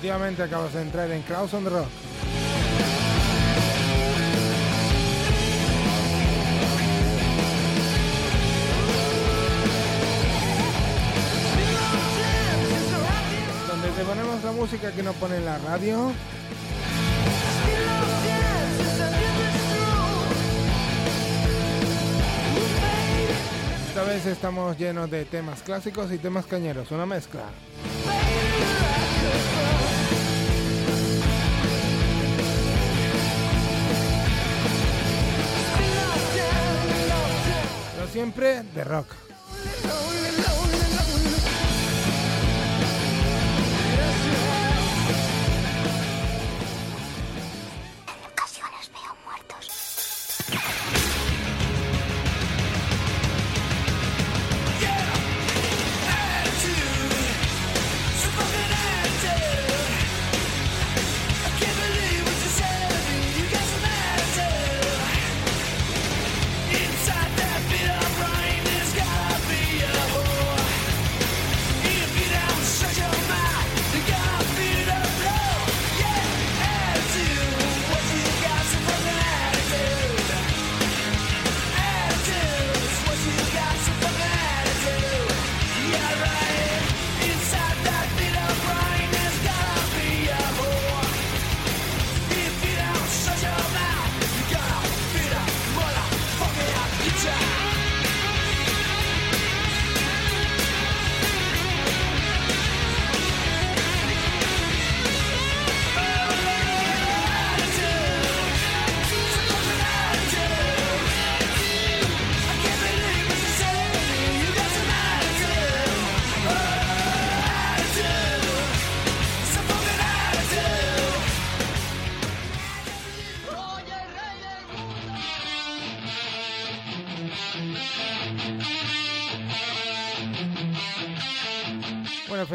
[0.00, 1.86] Efectivamente acabas de entrar en Kraus on the Rock.
[13.68, 16.12] Donde te ponemos la música que nos pone la radio
[24.10, 27.42] vez estamos llenos de temas clásicos y temas cañeros, una mezcla.
[37.94, 39.29] Pero siempre de rock.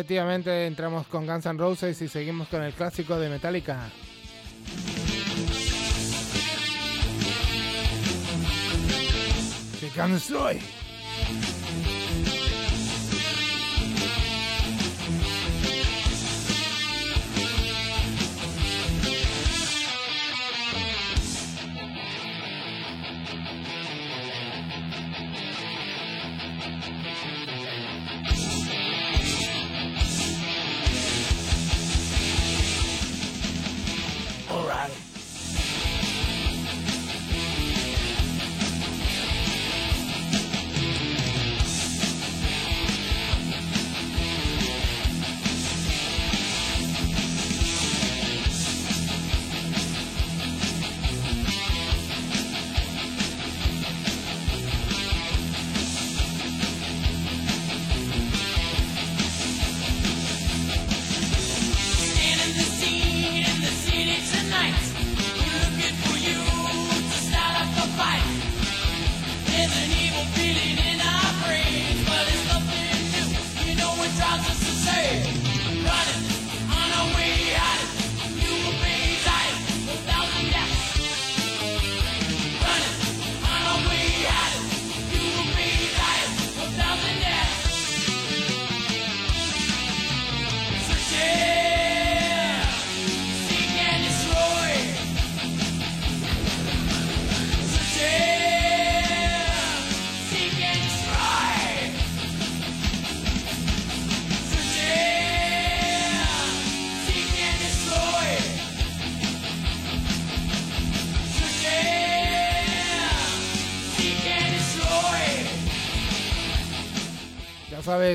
[0.05, 3.89] efectivamente entramos con Guns N' Roses y seguimos con el clásico de Metallica.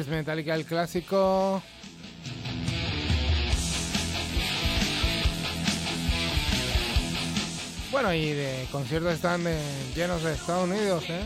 [0.01, 1.63] es Metallica el clásico.
[7.91, 9.59] Bueno, y de conciertos están eh,
[9.95, 11.23] llenos de Estados Unidos, ¿eh?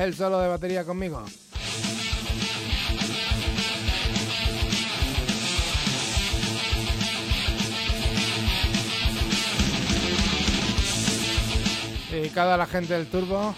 [0.00, 1.22] El solo de batería conmigo.
[12.10, 13.54] Dedicado a la gente del turbo.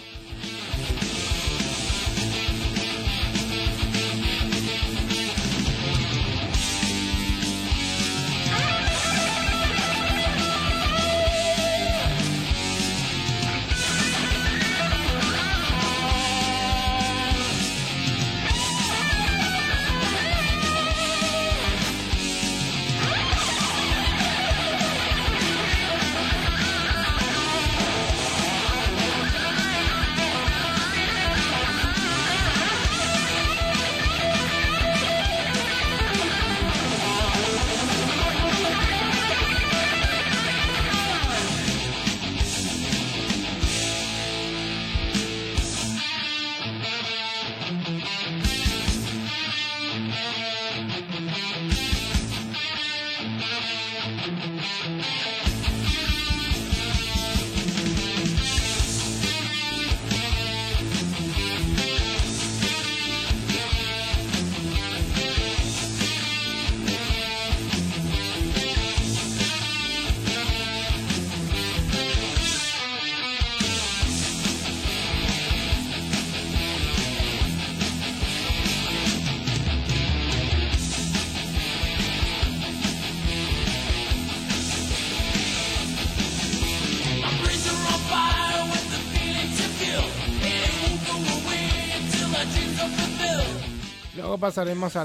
[94.42, 95.04] pasaremos a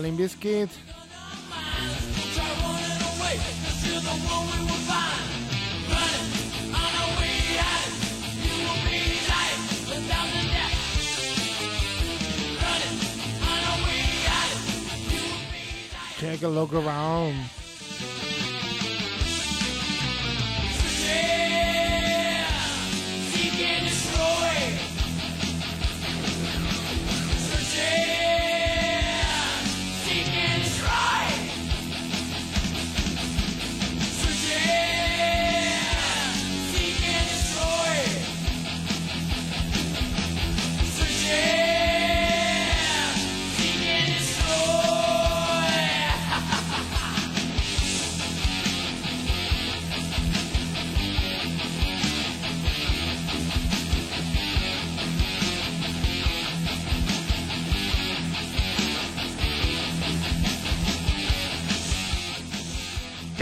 [16.19, 17.56] Take a look around.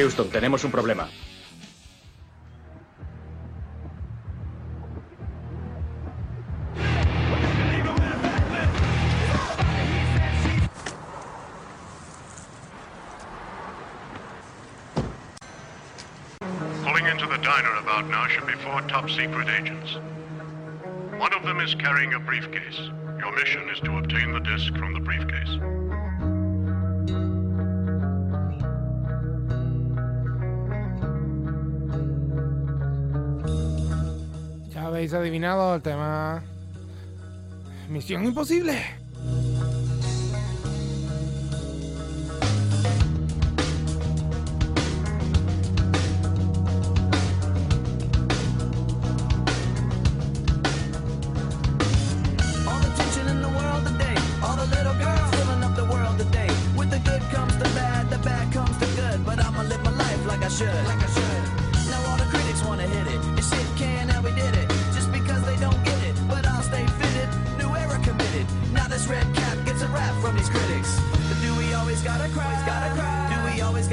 [0.05, 1.07] Houston, tenemos un problema.
[16.83, 19.95] Pulling into the diner about now should be four top secret agents.
[21.17, 22.77] One of them is carrying a briefcase.
[23.17, 25.84] Your mission is to obtain the disc from the briefcase.
[35.05, 36.41] Habéis adivinado el tema.
[37.89, 39.04] Misión imposible.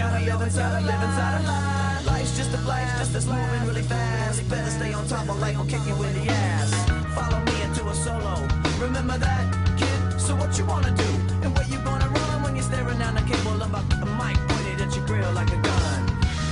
[0.02, 2.02] Gotta live inside, live inside a lie?
[2.06, 4.42] Life's just a life, just as moving really fast.
[4.42, 6.71] You better stay on top of life, will kick you in the ass.
[7.14, 8.35] Follow me into a solo.
[8.80, 9.44] Remember that,
[9.78, 10.21] kid?
[10.21, 11.11] So what you wanna do?
[11.42, 14.80] And where you gonna run when you're staring down the cable about the mic pointed
[14.85, 16.00] at your grill like a gun?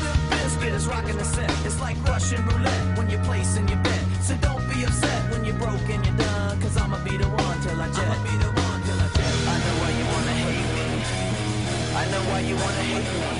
[0.00, 1.50] Limp Bizkit is rocking the set.
[1.66, 4.04] It's like Russian roulette when you're placing your bet.
[4.22, 6.60] So don't be upset when you're broke and you're done.
[6.62, 8.06] Cause I'ma be the one till I jet.
[8.06, 9.34] I'ma be the one till I jet.
[9.52, 10.86] I know why you wanna hate me.
[12.00, 13.39] I know why you wanna hate me.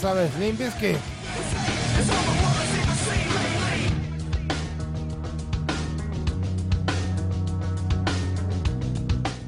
[0.00, 0.96] sabes, Limp Bizkit.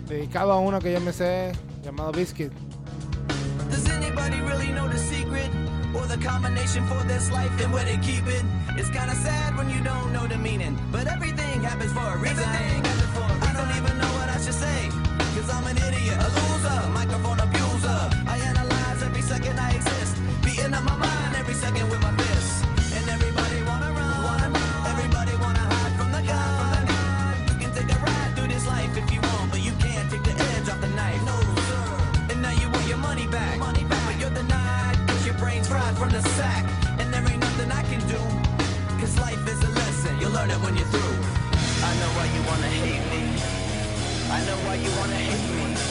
[0.09, 2.53] Dedicado a uno que yo me sé, llamado Biscuit.
[3.71, 5.49] Does anybody really know the secret?
[5.95, 8.45] Or the combination for this life and where they keep it?
[8.77, 10.77] It's kinda sad when you don't know the meaning.
[10.93, 12.45] But everything happens for a reason.
[12.45, 14.91] I don't even know what I should say.
[15.35, 16.21] Cause I'm an idiot,
[40.73, 41.17] when you're through.
[41.85, 43.23] I know why you wanna hate me.
[44.31, 45.82] I know why you wanna hate me.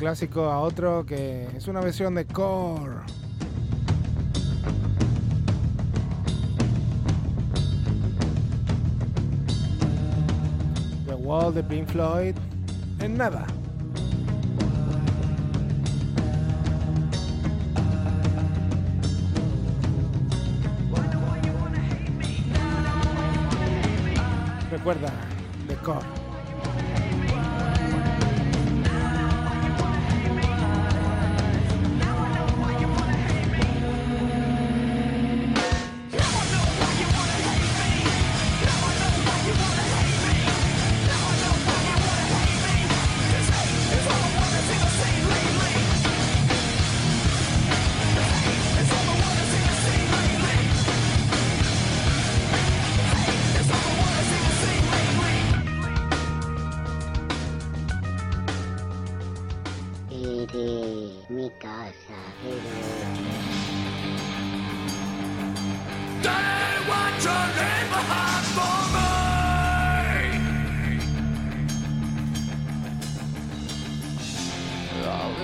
[0.00, 2.96] Clásico a otro que es una versión de Core.
[11.06, 12.34] The Wall de Pink Floyd.
[13.00, 13.46] En nada.
[24.70, 25.12] Recuerda,
[25.68, 26.19] The Core.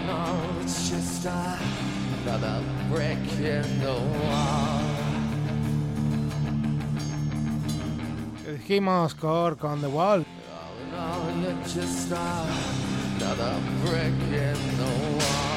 [0.06, 4.80] know it's just another brick in the wall.
[8.44, 10.24] Dijimos Cork on the Wall.
[10.94, 15.55] Oh, no, it's just another brick in the wall.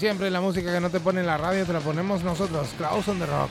[0.00, 3.06] Siempre, la música que no te pone en la radio te la ponemos nosotros, Klaus
[3.06, 3.50] on the Rock.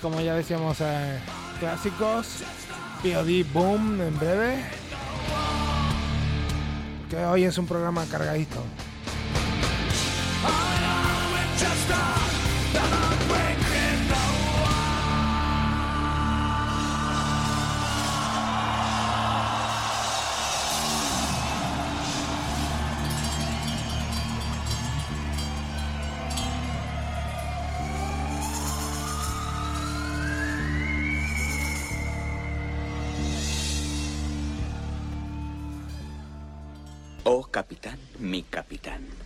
[0.00, 1.18] como ya decíamos, eh,
[1.60, 2.42] clásicos.
[3.02, 4.64] POD Boom en breve.
[7.10, 8.62] Que hoy es un programa cargadito.
[37.28, 39.25] Oh, capitán, mi capitán.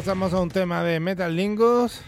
[0.00, 2.00] pasamos a un tema de Metal Lingos.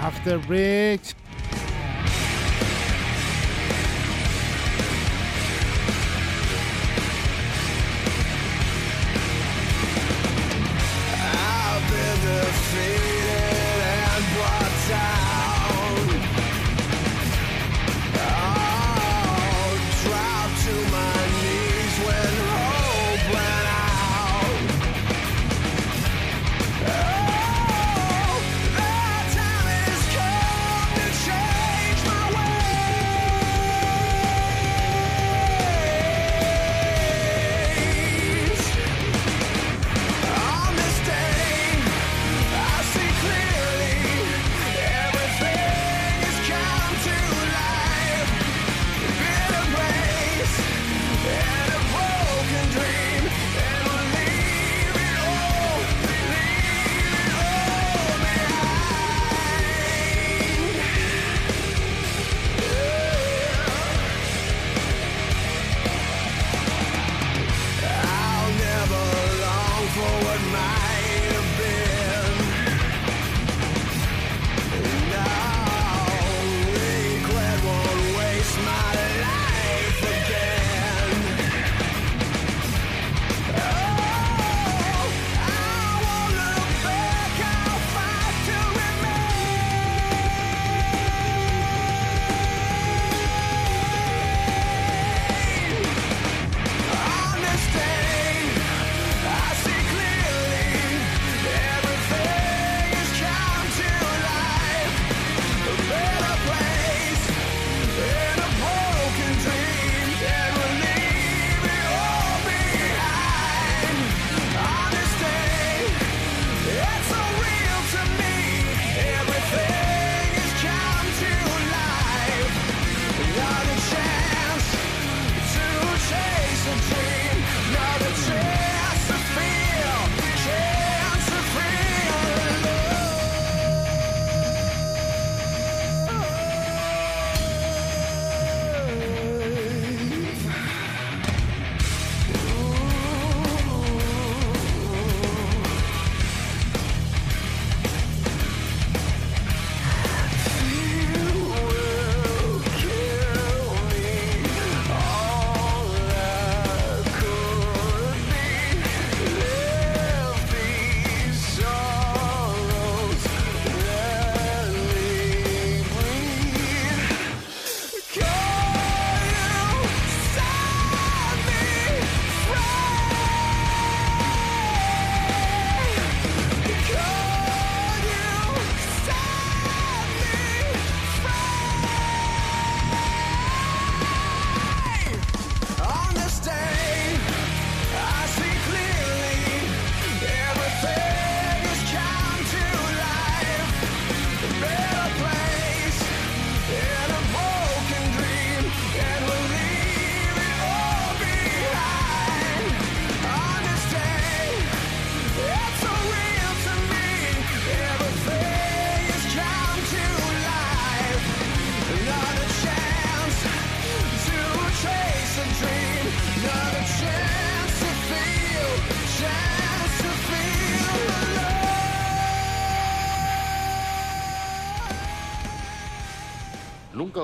[0.00, 1.16] After Bridge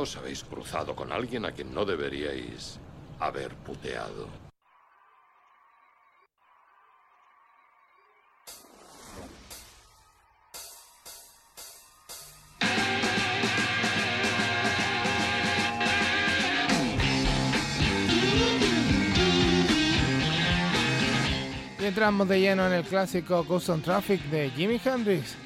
[0.03, 2.81] os habéis cruzado con alguien a quien no deberíais
[3.21, 4.27] haber puteado?
[21.79, 25.37] Entramos de lleno en el clásico Custom Traffic de Jimi Hendrix.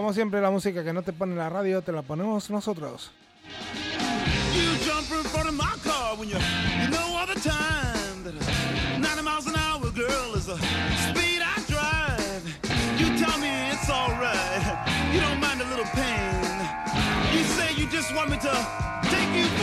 [0.00, 3.10] Como siempre, la música que no te pone la radio te la ponemos nosotros.
[4.54, 6.38] You jump in front of my car when you,
[6.80, 8.32] you know all the time that
[8.98, 12.42] 90 miles an hour, girl, is the speed I drive.
[12.98, 16.48] You tell me it's alright, you don't mind a little pain.
[17.36, 18.54] You say you just want me to
[19.02, 19.59] take you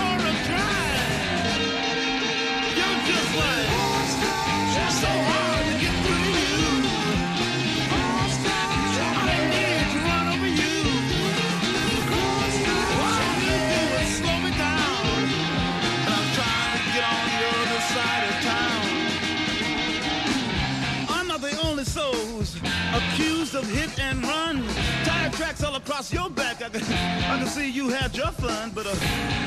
[25.97, 26.61] across your back.
[26.61, 28.93] I can, I can see you had your fun, but uh,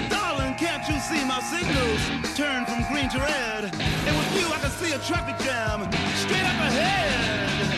[0.09, 3.73] darling, can't you see my signals turn from green to red?
[3.73, 5.81] And with you, I can see a traffic jam
[6.17, 7.70] straight up ahead.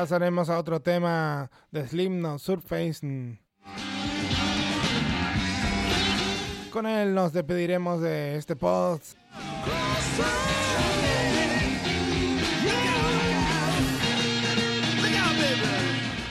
[0.00, 3.06] Pasaremos a otro tema de Slipknot Surface.
[3.06, 3.38] mm.
[6.70, 9.14] Con él nos despediremos de este baby.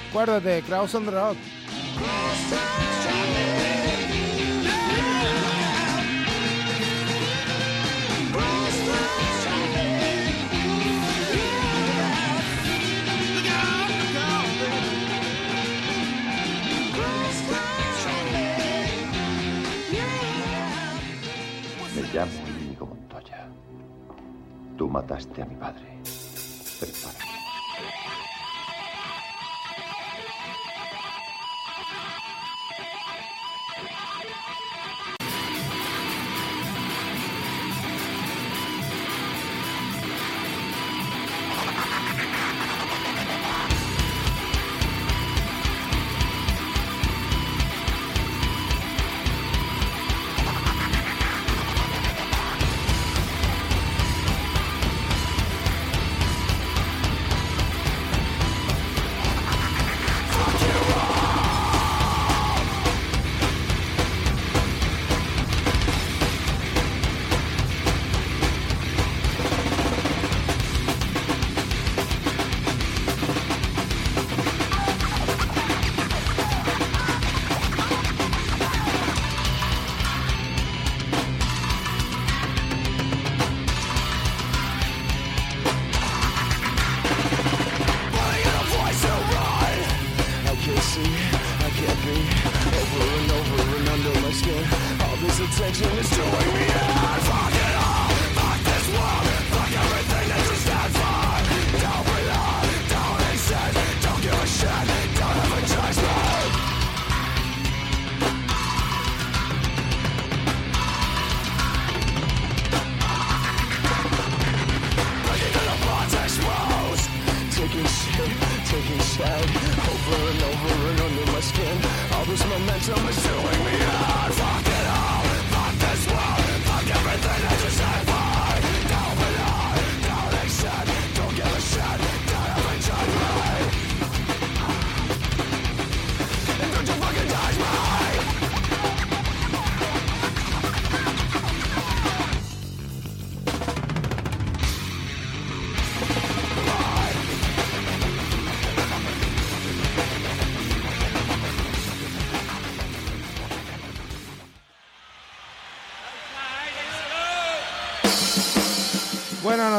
[0.09, 1.37] Acuérdate, Kraus on the Rock.
[24.79, 25.83] Tú mataste a mi padre.
[26.79, 27.38] Prepárate.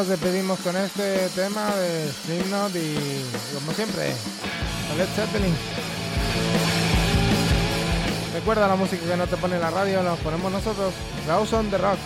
[0.00, 4.06] Nos despedimos con este tema de Slipknot y como siempre,
[4.96, 5.54] Led Zeppelin.
[8.32, 10.94] Recuerda la música que no te pone la radio, la ponemos nosotros.
[11.26, 11.98] Kraus on the Rock.